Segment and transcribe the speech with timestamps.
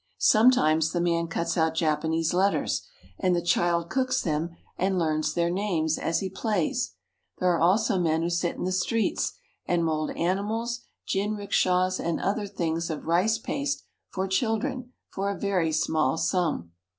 [0.17, 2.87] Sometimes the man cuts out Japanese letters,
[3.19, 6.73] and the child cooks them and learns their names as he JAPANESE CHILDREN AT PLAY
[6.73, 6.95] 73 plays.
[7.37, 9.33] There are also men who sit in the streets
[9.67, 15.71] and mold animals, jinrikishas, and other things of rice paste for children, for a very
[15.71, 16.71] small sum.